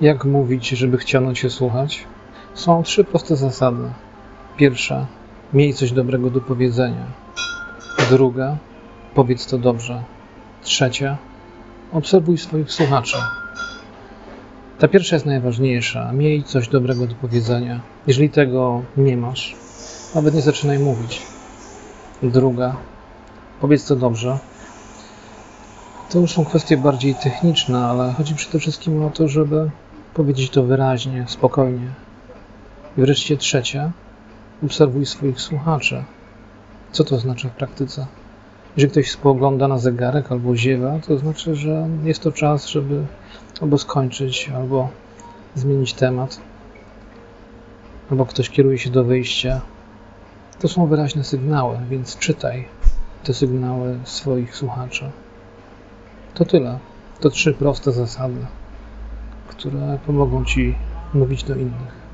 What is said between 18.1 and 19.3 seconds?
tego nie